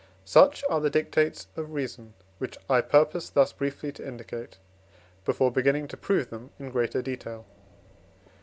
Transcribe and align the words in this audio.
Such 0.25 0.63
are 0.67 0.79
the 0.79 0.89
dictates 0.89 1.45
of 1.55 1.73
reason, 1.73 2.15
which 2.39 2.57
I 2.67 2.81
purposed 2.81 3.35
thus 3.35 3.53
briefly 3.53 3.91
to 3.91 4.07
indicate, 4.07 4.57
before 5.25 5.51
beginning 5.51 5.87
to 5.89 5.95
prove 5.95 6.31
them 6.31 6.49
in 6.59 6.71
greater 6.71 7.03
detail. 7.03 7.45